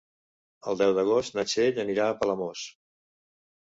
El 0.71 0.79
deu 0.79 0.95
d'agost 1.01 1.37
na 1.41 1.45
Txell 1.51 1.81
anirà 1.87 2.11
a 2.11 2.19
Palamós. 2.25 2.69